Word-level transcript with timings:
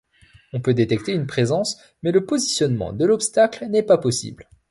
On 0.51 0.61
peut 0.61 0.73
détecter 0.73 1.13
une 1.13 1.27
présence, 1.27 1.77
mais 2.01 2.11
le 2.11 2.25
positionnement 2.25 2.91
de 2.91 3.05
l'obstacle 3.05 3.67
n'est 3.67 3.83
pas 3.83 3.99
possible. 3.99 4.47